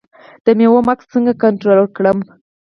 د 0.45 0.47
میوو 0.57 0.79
مګس 0.87 1.05
څنګه 1.13 1.33
کنټرول 1.43 1.87
کړم؟ 1.95 2.17